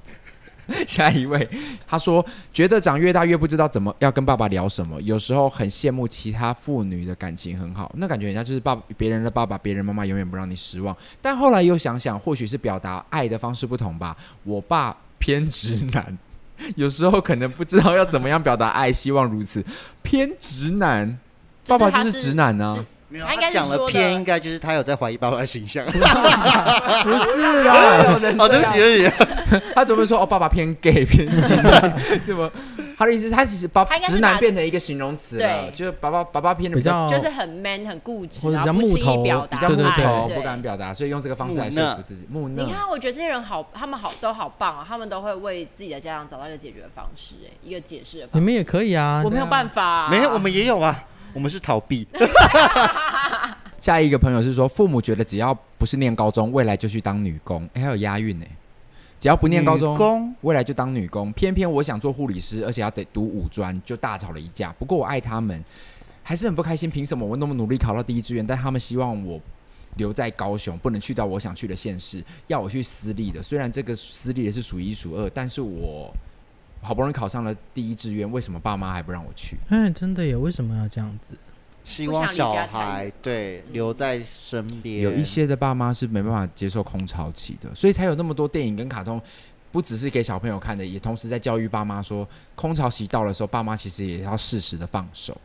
[0.87, 1.47] 下一位，
[1.87, 10.95] 他说觉得长越大越不知道怎么要跟爸爸聊什么，有时候很羡慕其他妇女的感情很好，那感觉人家就是爸别人的爸爸，别人妈妈永远不让你失望。
[11.21, 14.15] 但后来又想想，或许是表达爱的方式不同吧。
[14.43, 16.17] 我爸偏直男，
[16.75, 19.63] 有时候可能不知道要怎么样表达爱，希望如此。
[20.01, 21.17] 偏直男，
[21.67, 22.85] 爸爸就是直男呢、啊。
[23.21, 25.85] 他应该讲了偏，应该就是他有在怀疑爸爸的形象。
[25.91, 29.25] 不是啊， 哦，对不起，对不起，
[29.75, 30.21] 他怎么说？
[30.21, 32.49] 哦，爸爸偏 gay 偏性的，是吗？
[32.97, 42.25] 他的意思是，他其实把直男变成一个形容词了，就是爸爸爸爸偏的比较，就是很 man 很固执，或者比较木头，比较木头，不敢表达，所以用这个方式来说服自己。
[42.29, 42.63] 木讷。
[42.63, 48.39] 你看，我觉得这些人好，他们好都好棒啊，他们都会为自己的家长找到一个解决的方式，哎，一个解释的方式。
[48.39, 51.03] 你们也可以啊，我没有办法，没有，我们也有啊。
[51.35, 52.07] 我们是逃避。
[53.81, 57.69] 下一个朋友是说，父母觉得只要不是念高中，未来就去当女工。
[57.73, 58.45] 哎，还有押韵呢。
[59.19, 61.31] 只要不念高中，工未来就当女工。
[61.33, 64.73] 偏偏我想做护理师，而且要得读五专，就大吵了一架。
[64.79, 65.61] 不过我爱他们，
[66.23, 66.89] 还是很不开心。
[66.89, 69.39] 凭什么我那么努力考到第一志愿，但他们希望我
[69.97, 73.43] 留在高雄，不能去到我想去的县市，要我去私立的。
[73.43, 76.11] 虽然这个私立的是数一数二，但是我。
[76.85, 79.57] 好不容易考上了第一志愿，为什么爸妈还不让我去？
[79.69, 81.35] 哎，真的耶，为什么要这样子？
[81.83, 85.01] 希望小孩对留在身边。
[85.01, 89.21] 有一些的爸妈是没办法接受空巢期的，所以才有那么多电影跟卡通，
[89.71, 95.35] 不只是给小朋友看的，也同时在教育爸妈说，空巢期到的时候，爸妈其实也要适时的放手。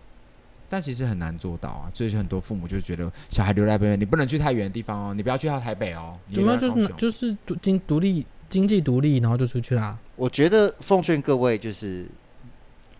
[0.72, 6.16] 但其实很难做到啊，所以很多父母就觉得小孩留在边，你不能去太远的地方哦，你不要去到台北哦。
[6.32, 9.96] 怎么就是就是独经独立经济独立，然后就出去啦。
[10.16, 12.04] 我觉得奉劝各位，就是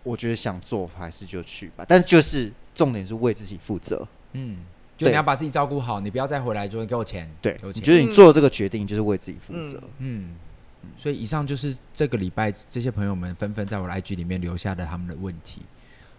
[0.01, 4.07] 我觉得想做还是就去吧，但是就是重点是为自己负责。
[4.31, 4.65] 嗯，
[4.97, 7.29] 就你要把自己照顾好，你不要再回来就会给我钱。
[7.41, 7.59] 对。
[7.61, 9.77] 你觉得你做这个决定就是为自己负责。
[9.99, 10.33] 嗯，
[10.81, 15.61] 嗯，所以以上就是这个礼拜这些朋友们纷纷在我的 IG 里面留下的他们的问题。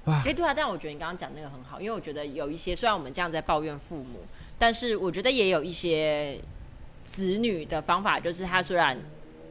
[0.05, 4.21] 哇，哎、欸，对啊，但我觉得你刚刚讲那个很好，因为我觉得有一些虽然我们这样在抱怨父母，
[4.59, 6.39] 但是我觉得也有一些
[7.03, 8.97] 子女的方法，就是他虽然。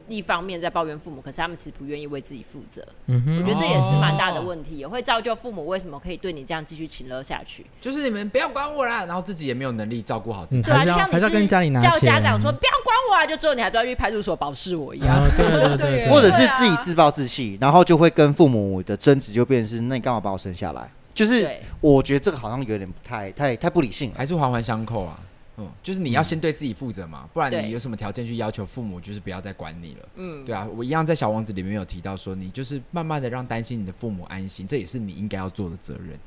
[0.08, 2.82] 一方面在抱怨父母，可是他们其实不愿意为自己负责。
[3.06, 7.66] 嗯哼，我觉得这也是蛮大的问题，也会造就父母为什么可以对你这样继续勤劳下去。
[7.80, 10.62] 就是你们不要管我啦，然后自己也没有能力照顾好自己。
[10.62, 15.22] 对啊，就像你是跟家里拿叫家长说不要管我啊，就之后你还不要去派出所保释我一样。
[15.36, 20.90] 对对 对，或者是自己自暴自弃，然后就会跟父母的争执就变成是，那你干嘛把我生下来？
[21.14, 21.46] 就是
[21.80, 25.18] 我觉得这个好像有点不太太太不理性，还是环环相扣啊。
[25.58, 30.08] 嗯，就是你要先对自己负责嘛，不然你有什么条件去要求父母，就是不要再管你了。
[30.16, 36.18] 嗯，对啊，我一样在小王子里面有提到说，你就是慢慢的让担心你的父母安心，这也是你应该要做的责任，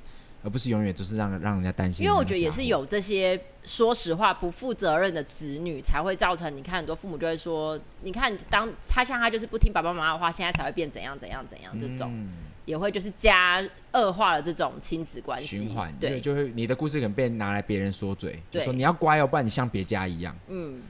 [0.45, 2.05] 而不是永远就是让让人家担心。
[2.05, 12.10] 因为我觉得也是有这些说实话不负责任的子女，才会造成你看很多父母就会说，你看当他像他就是不听爸爸妈妈的话，现在才会变怎样怎样怎样这种。
[12.13, 12.29] 嗯
[12.65, 20.36] 也会就是加恶化了这种亲子关系循环，对，就会你的故事可能被拿来别人说嘴，就说你要乖哦，不然你像别家一样。
[20.47, 20.81] 嗯，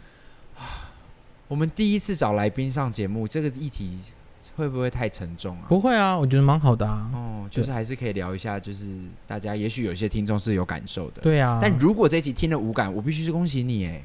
[1.50, 4.00] 我们第一次找来宾上节目，这个议题
[4.56, 5.65] 会不会太沉重啊？
[5.68, 7.10] 不会啊，我觉得蛮好的啊。
[7.13, 8.88] 哦，就是还是可以聊一下，就是
[9.28, 11.22] 大家也许有些听众是有感受的。
[11.22, 14.02] 对啊，但如果这一集听了无感，我必须是恭喜你哎。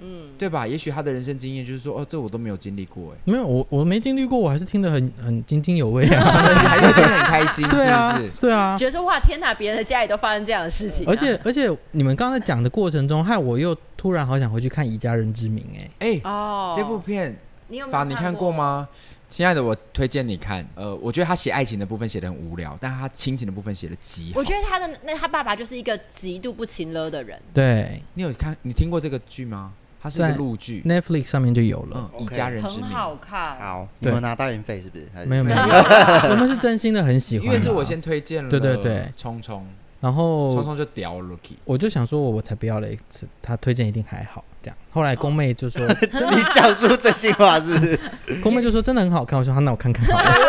[0.00, 0.64] 嗯，对吧？
[0.64, 3.16] 也许他的人生经验就是说，哦，这我都没有经历过哎。
[3.24, 6.22] 没有，我我没经历过，我还是听得很很津津有味啊，
[6.54, 8.40] 还是听得很开心，对啊，是不是？
[8.40, 11.04] 对啊，觉得说哇，天哪，别人的家里都发生这样的事情。
[11.08, 18.86] 而且而且，你们刚才讲的过程中，害我又突然好想回去看《以家人之名》哎哎哦，这部片你有没有你看过吗？
[19.28, 20.66] 亲爱的，我推荐你看。
[20.74, 24.40] 呃，我觉得他写爱情的部分写的很无聊，但他亲情的部分写的极好。
[24.40, 27.38] 我觉得他的那他爸爸就是一个极度不情勒的人。
[27.52, 29.72] 对，你有看你听过这个剧吗？
[30.00, 33.58] 它是一个陆剧，Netflix 上面就有了，《以家人之名》很好看。
[33.58, 35.08] 好，你们拿代言费是不是？
[35.26, 35.58] 没有没有，
[36.30, 38.48] 我们是真心的很喜欢，因为是我先推荐了。
[38.48, 39.66] 对对对，聪聪，
[40.00, 44.44] 然后聪聪就屌 Lucky，我就想说，我才不要了一次，他推荐一定还好。
[44.62, 47.98] 这样，后来宫妹就说：“你讲出真心话是不是？”
[48.42, 50.04] 宫妹就说：“真的很好看。”我说：“好，那我看看。”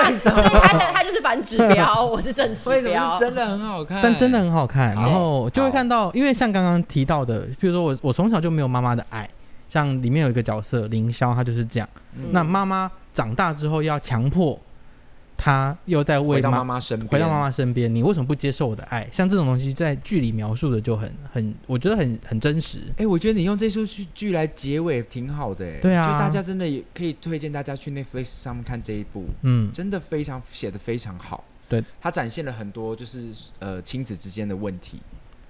[0.08, 0.60] 为什么？
[0.62, 2.76] 他他就是反指标，我是正指标。
[2.76, 3.17] 为什么？
[3.19, 4.95] 真的很好看，但真的很好看。
[4.95, 9.28] 然后就会看到，因为像刚刚提到的，比如说我，我从小就没有妈妈的爱。
[9.67, 11.88] 像里面有一个角色凌霄，他就是这样。
[12.15, 14.60] 嗯、那妈妈长大之后要强迫
[15.41, 17.93] 他又在为回到妈妈身边，回到妈妈身边。
[17.93, 19.08] 你为什么不接受我的爱？
[19.10, 22.80] 像这种东西在剧里描述的就很很，我觉得很很真实。
[22.89, 25.65] 哎、欸，我觉得你用这出剧剧来结尾挺好的。
[25.65, 29.28] 哎，对啊，就大家真的也可以推荐大家去 Netflix 上面看这一部。
[29.43, 31.41] 嗯，真的非常写的非常好。
[31.69, 34.99] 对，它展现了很多就是呃亲子之间的问题。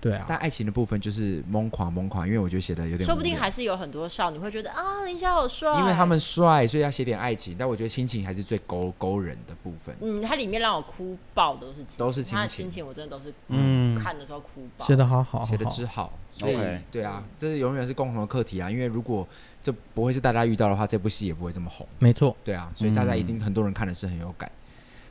[0.01, 7.55] 对啊，但爱情的部分就是懵狂懵狂，因为我觉得写的有点，说不定还是有很多少女会觉得啊，凌霄好帅，因为他们帅，所以要写点爱情。
[7.59, 9.95] 但我觉得亲情还是最勾勾人的部分。
[9.99, 14.85] 嗯，它里面让我哭爆都是都是亲情，他的亲情我真的都是嗯看的时候哭爆。
[14.85, 16.13] 写的好好，写的之好。
[16.33, 16.57] 所以
[16.89, 18.71] 对啊，这是永远是共同的课题啊。
[18.71, 19.27] 因为如果
[19.62, 21.85] 这不会是大家遇到的话，这部戏也不会这么红。
[21.99, 24.49] 没错，对啊，所以大家一定很多人看的是很有感。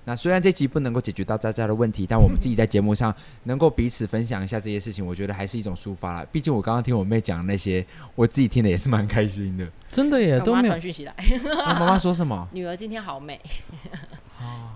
[0.08, 6.26] 那虽然这集不能够解决到大家的问题，但我们自己在节目上能够彼此分享一下这些事情，我觉得还是一种抒发啦。
[6.32, 9.68] 毕竟我刚刚听我妹讲的那些，我自己听的也是蛮开心的。
[9.88, 11.14] 真的耶，都没有传讯息来。
[11.66, 12.48] 妈妈说什么？
[12.52, 13.38] 女儿今天好美。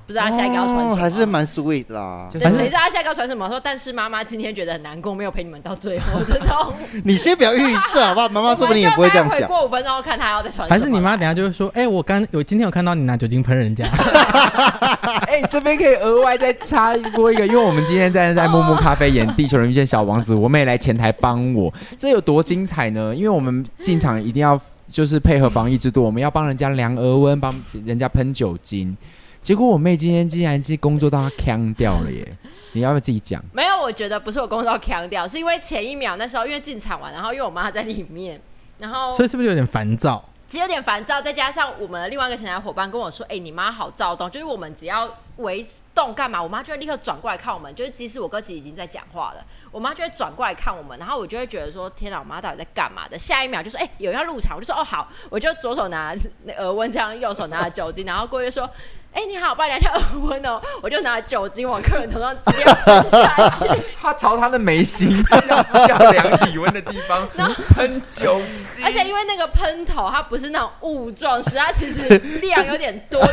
[0.04, 2.28] 不知道他下一个要传什么，还是蛮 sweet 的啦。
[2.32, 3.48] 谁知道他下一个要传什么？
[3.48, 6.20] 说，但是妈妈今天觉得很难过，没有陪你们到最后。
[6.26, 6.72] 这种，
[7.04, 8.28] 你先不要预设好不好？
[8.28, 9.48] 妈妈说不定也不会这样讲。
[9.48, 10.78] 过五分钟看他要再传什么。
[10.78, 13.86] 还是你妈等下就会说，哎，我刚有今天有看到你拿酒精喷人家。
[15.28, 23.14] 哎，这边可以额外再插播一个，因为我们今天在在木木咖啡演《地球人遇见小王子》，我妹来前台帮我，这有多精彩呢？
[23.14, 27.54] 因为我们进场一定要就是配合防疫制度，我们要帮人家量额温，帮
[27.86, 28.94] 人家喷酒精。
[29.42, 32.36] 结果我妹今天竟然是工作到她腔掉了耶！
[32.72, 33.42] 你要不要自己讲？
[33.52, 38.40] 没有，我觉得不是我工作到呛掉，是因为前一秒那时候因为进场完，然后因为我妈在里面，
[38.78, 40.24] 然后所以是不是有点烦躁？
[40.46, 47.74] 其实有点烦躁，再加上我们的另外一个前台伙伴跟我说：“哎、欸，你妈好躁动，就是我们只要微动干嘛，我妈就会立刻转过来看我们。
[47.74, 53.18] 就是即使我哥其实已经在讲话了，我妈就会转过来看我们，然后我就会觉得说：天哪，我妈到底在干嘛的？
[53.18, 58.68] 下一秒就说：哎、欸，有人要入场，我就说：哦好，我就左手拿那额温枪，右手拿酒精，然后过去说。”
[59.14, 60.60] 哎、欸，你好，帮你量一下额温哦。
[60.82, 63.68] 我就拿酒精往客人头上直接喷下去。
[64.00, 68.82] 他朝他的眉心 要要量体温的地方，然后喷酒精。
[68.84, 72.00] 而且因为那个喷头它不是那种雾状，是它其实
[72.40, 73.32] 量有点多的。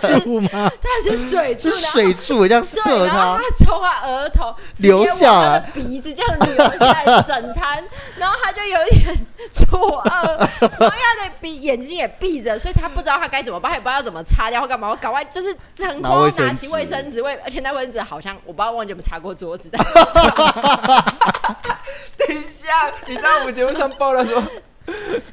[0.00, 0.48] 水柱吗？
[0.52, 3.16] 它是水柱，是水柱这样射他。
[3.16, 7.84] 然后他从他额头流下来，鼻子这样流下来整滩，
[8.16, 9.14] 然后他就有点
[9.52, 10.26] 错愕，
[10.60, 15.30] 然后他的鼻眼睛也闭着，所以他不知道他该怎么办，也不知道要怎么擦掉或干嘛，我搞完。
[15.30, 19.68] 就是成功，拿起卫生纸，卫而且那卫生纸好像我不知道忘记有没有擦过桌子。
[19.70, 19.84] 但
[22.18, 24.42] 等一下，你知道我们节目上爆料说。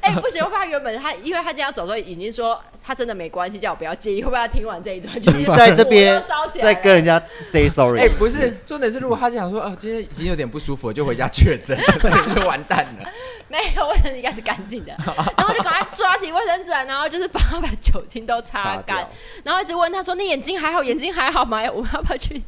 [0.02, 0.44] 哎、欸，不行！
[0.44, 4.22] 我怕原本他，因为他今天要走的时候已经说他真的没关系，叫我不要介意。
[4.22, 6.22] 会不会他听完这一段， 就是在这边
[6.60, 8.00] 在跟人家 say sorry？
[8.00, 13.10] 哎、欸，不是，重点是如果他想说哦，今天已经有点不舒服了，就回家确诊， 那就完蛋了。
[13.48, 14.92] 没有，卫生纸应该是干净的。
[15.36, 19.08] 然后就赶快抓起卫生纸来，然后就是帮他把酒精都擦干，擦
[19.44, 20.82] 然后一直问他说：“你眼睛还好？
[20.82, 21.58] 眼睛还好吗？
[21.72, 22.40] 我要不要去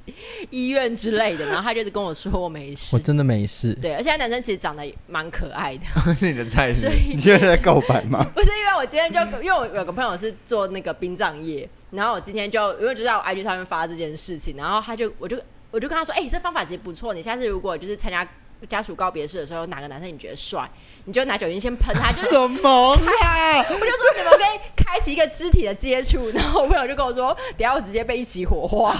[0.50, 6.88] 医院之类的？”然后他就是跟我说：“我没事，我真的没事。”对，而且男生其实长得蛮可爱的，是你的菜是。
[6.88, 8.24] 你现在在告白吗？
[8.34, 15.38] 不是，因为我今天就因为我有个朋友是做那个殡葬业，然后我今天就因为就在我 IG 上面发这件事情，然后他就我就
[15.70, 18.26] 我就跟他说，哎、欸，这方法其实不错，你下次如果就是参加
[18.68, 20.68] 家属告别式的时候，哪个男生你觉得帅，
[21.04, 22.98] 你就拿酒精先喷他，就是什么啊？
[23.58, 28.94] 我就说你们可以开启一个肢体的接触，然后我朋友就跟我说，等下我直接被一起火化。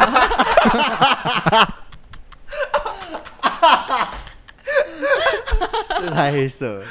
[6.01, 6.85] 这太黑色了。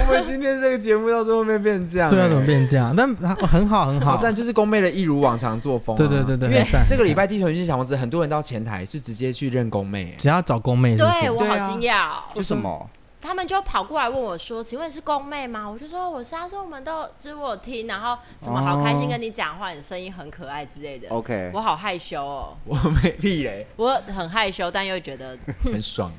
[0.00, 2.94] 我们今天这个节目到最后面变成这样，对啊，怎么变成这样？
[2.96, 5.96] 但很好很好，这样就是宫妹的一如往常作风。
[5.96, 10.96] 对对对对，因为这个礼拜地球仪小王子很多人到前台是直接去认宫妹，只要找宫妹。
[10.96, 12.88] 对我好惊讶，为什么？
[13.20, 26.12] 他们就跑过来问我说：“请问是宫妹吗？”我就说：“我是。”他说：“我们都就是我听，然后什么好开心跟你讲话，你的声音很可爱之类的。” OK，我好害羞哦，我没屁嘞，我很害羞，但又觉得很爽。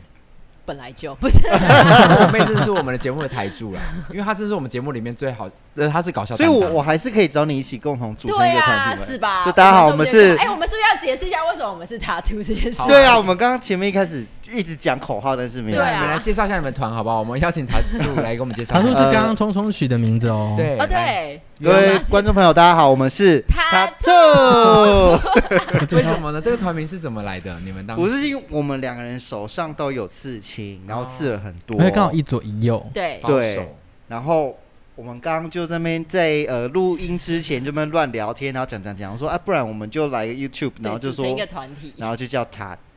[0.70, 9.44] 本来就不是， 我妹真的是我们的节目的台柱啦，因为她真是我们节目里面最好，呃，她是搞笑，所以我我还是可以找你一起共同组成一个团体，是吧？
[9.48, 12.84] 就大家好，我们是，哎，我们是不是要解释一下为什么我们是 Tattoo 这件事？
[12.86, 15.80] 对啊，我们刚刚前面一开始一直讲口号，但是没有。
[15.80, 17.18] 对啊，来介绍一下你们团好不好？
[17.18, 18.76] 我们邀请 Tattoo 来给我们介绍。
[18.76, 20.54] Tattoo 是刚刚聪聪取的名字哦。
[20.56, 21.42] 对，哦对。
[21.62, 25.20] 各位观众朋友，大家好，我们是 Tattoo。
[25.94, 26.40] 为什么呢？
[26.40, 27.60] 这个团名是怎么来的？
[27.66, 32.82] 你们当时 不是因为我们两个人手上都有刺青，然后刺了很多，因为刚好一左一右。
[32.94, 33.70] 对对，
[34.08, 34.58] 然后
[34.96, 42.46] 我们刚刚就在那边在呃录音之前就那边乱聊天，然后讲讲讲说啊，不然我们就来个 YouTube，然后就说一个团体，然后就叫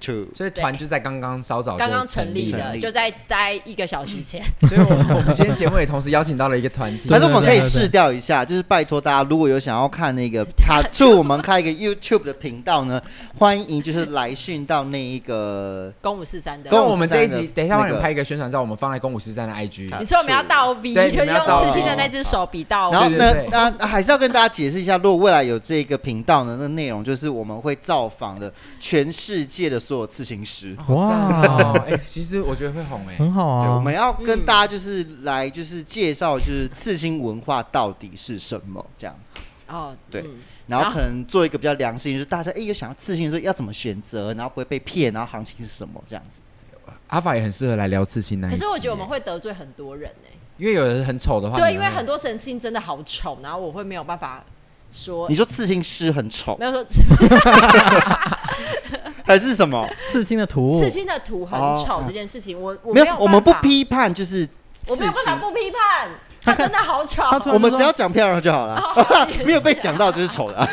[0.03, 0.26] Tattoo。
[0.34, 4.42] 所以团就在刚刚稍早刚刚成立的，就在待一个小时前。
[4.68, 13.00] 所以，我们我们今天节目也同时邀请到了一个团体，但是我们可以试调一下，就是拜托大家，如果有想要看那个 Tattoo，我们开一个 YouTube 的频道呢，
[13.38, 16.70] 欢迎就是来讯到那一个公五四三的。
[16.70, 19.98] 跟我们这一集，等一下帮你们拍一个宣传照，我们放在公五四三的 IG。
[19.98, 22.96] 你说我们要倒 V，就用刺青的那只手比倒 V。
[22.96, 30.76] 然后呢，那还是要跟大家解释一下，如果未来有这个频道呢，那内容就是我们会造访的全世界的所有刺青师。
[30.88, 33.74] 哇，哎，其实我觉得会红哎，很好啊。
[33.74, 39.38] 我们要跟大家就是来就是介绍就是刺青文化到底是什么这样子
[39.68, 40.24] 哦，对，
[40.66, 46.40] 然后可能做一个比较良心，就是大家哎有想要刺青的时候要怎么选择，然后不会被骗，然后行情是什么这样子。
[47.09, 48.49] 阿法也很适合来聊刺青呢。
[48.51, 54.45] 可是我觉得我们会得罪很多人哎，因为有人很丑的话，对，因为很多刺青真的好丑，然后我会没有办法
[54.90, 55.28] 说。
[55.28, 56.84] 你说刺青师很丑，没有说。
[59.25, 59.89] 还是什么？
[60.11, 60.79] 刺青的图？
[60.81, 64.49] 刺青的图很丑这件事情，我我没有，我们不批判，就是
[64.89, 66.11] 我没有办法不批判，
[66.43, 67.23] 他真的好丑。
[67.53, 68.83] 我们只要讲漂亮就好了，
[69.47, 70.68] 没有被讲到就是丑的。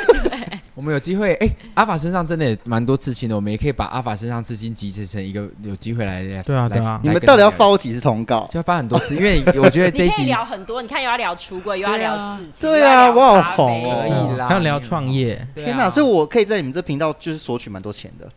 [0.80, 7.02] 我们有机会，哎，阿法身上真的也蛮多刺青的，我们也可以把阿法身上刺青集结成一个有机会来对啊对啊。
[7.04, 8.48] 你们到底要发我几次通告？
[8.50, 15.90] 就要发很多次，因为我觉得这一集 聊很多，你看又要聊出柜，又要聊刺青，对啊，我好红可以啦，还要聊创业，天哪！
[15.90, 18.30] 所以我可以在你们这频道就是索取蛮多钱的。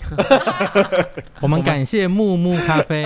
[1.38, 3.04] 我们感谢木木咖啡。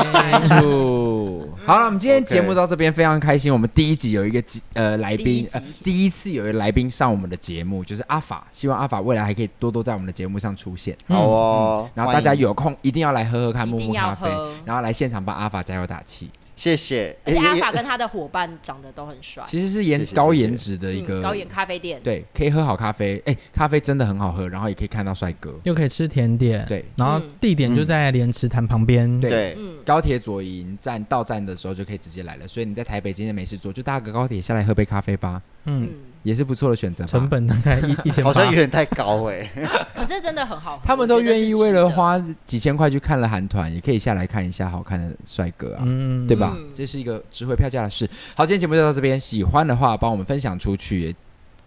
[1.67, 4.41] 好了，我们今天节目到这边非常开心，我们第一集有一个
[4.75, 11.91] 呃来宾，呃第一次有一个来宾上我们的节目，就是阿法，希望阿法未来还可以多多在我们的节目上出现，好哦。
[11.93, 14.31] 然后大家有空一定要来喝喝看木木咖啡，
[14.65, 17.17] 然后来现场帮阿法加油打气，谢谢。
[17.25, 35.93] 而且阿法跟他的伙伴长得都很帅，其实是颜高颜值的一个高颜咖啡店，对，可以喝好咖啡，哎，咖啡真的很好喝，然后也可以看到帅哥，又可以吃甜点，对，然后地点就在莲池潭旁边，对，高铁左营站到站的时候就可以直接来了，所以你在台北今天没事做，就搭个高铁下来喝杯咖啡吧，嗯。
[36.27, 39.49] 也是不错的选择，成本大概一 一千，好像有点太高哎。
[39.95, 46.57] 可是真的很好，他们都愿意为了花几千块去看了韩团，也可以下来看一下好看的帅哥啊，嗯，对吧？
[46.75, 48.11] 这是一个值回票价的事。
[48.35, 51.15] 好，今天节目就到这边，喜欢的话帮我们分享出去。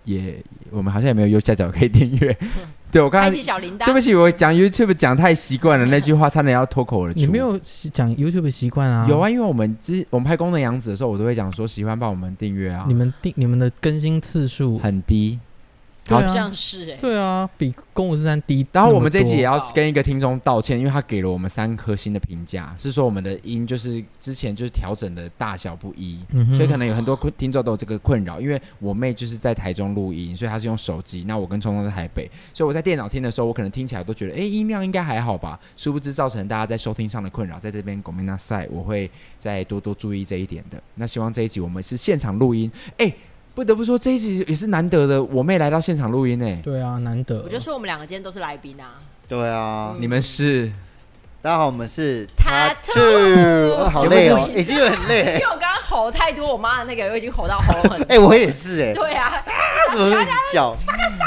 [0.09, 2.35] 也，我们好像也没有右下角可以订阅。
[2.91, 7.19] 对，我刚刚对不起，我讲 YouTube 讲太习惯了，那句话差点要脱口而出。
[7.19, 7.55] 你没有
[7.93, 9.05] 讲 YouTube 习惯啊？
[9.07, 12.85] 有啊，因为我们之我们拍功能杨子的时候，我都会讲说喜欢帮我们订阅啊。
[12.87, 15.39] 你们订你们的更新次数很低。
[16.09, 18.65] 好像是哎，对啊，比公五十三低。
[18.71, 26.19] 然后我们这集也要跟一个听众道歉，因为他给了我们三颗星的评价，是说我们的音就是之前就是调整的大小不一，
[26.53, 28.39] 所以可能有很多听众都有这个困扰。
[28.39, 35.59] 因为我妹就是在台中录音，所以她是用手机，那我跟聪聪在台北，所以我在电脑听的时候，我可能听起来都觉得，哎，音量应该还好吧？
[35.75, 40.81] 殊不知造成大家在收听上的困扰，在这边狗命那赛，我会再多多注意这一点的。
[40.95, 43.13] 那希望这一集我们是现场录音，哎。
[43.55, 46.61] 不得不说，这一集也是难得的，我妹来到现场录音诶。
[46.63, 47.41] 对啊，难得。
[47.43, 48.95] 我就说我们两个今天都是来宾啊。
[49.27, 50.71] 对啊，你们是？
[51.41, 53.89] 大家好，我们是 Tattoo。
[53.89, 55.39] 好累哦，已经有很累。
[55.39, 58.01] 因为我刚刚吼太多，我妈的那个我已经吼到喉咙很。
[58.11, 58.93] 哎，我也是哎。
[58.93, 59.41] 对啊，
[59.91, 60.75] 怎么一直叫？
[60.85, 61.25] 把它杀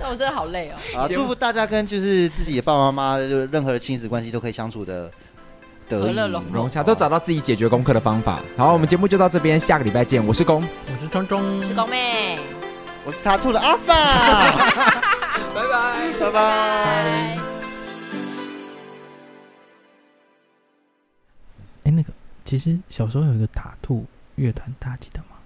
[0.00, 0.08] 掉！
[0.08, 1.00] 我真的好累哦。
[1.00, 5.10] 啊，祝福大家跟就是自己的爸爸妈妈，就任何的亲子关系都可以相处的。
[6.00, 8.40] 和乐融融洽，都找到自己解决功课的方法。
[8.56, 10.24] 好，我们节目就到这边，下个礼拜见。
[10.26, 12.38] 我是公，我是中中，我是公妹，
[13.04, 13.94] 我是 Tattoo 的阿法。
[15.54, 16.40] 拜拜，拜拜。
[21.84, 22.12] 哎，那个，
[22.44, 24.04] 其实小时候有一个 Tattoo。
[24.36, 25.36] 乐团，大家记得吗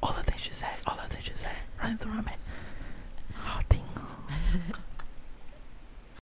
[0.00, 2.40] ？All the things you say, all the things you say, running through my mind，
[3.32, 4.81] 好听哦。